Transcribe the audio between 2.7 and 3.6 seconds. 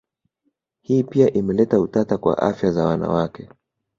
za wanawakwe